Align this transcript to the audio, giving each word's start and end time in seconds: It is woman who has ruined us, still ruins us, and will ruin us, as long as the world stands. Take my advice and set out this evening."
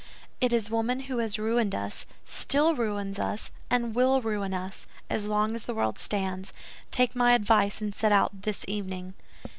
It 0.39 0.51
is 0.51 0.71
woman 0.71 1.01
who 1.01 1.19
has 1.19 1.37
ruined 1.37 1.75
us, 1.75 2.07
still 2.25 2.73
ruins 2.73 3.19
us, 3.19 3.51
and 3.69 3.93
will 3.93 4.19
ruin 4.19 4.51
us, 4.51 4.87
as 5.11 5.27
long 5.27 5.53
as 5.53 5.65
the 5.65 5.75
world 5.75 5.99
stands. 5.99 6.53
Take 6.89 7.15
my 7.15 7.33
advice 7.35 7.81
and 7.81 7.93
set 7.93 8.11
out 8.11 8.41
this 8.41 8.65
evening." 8.67 9.13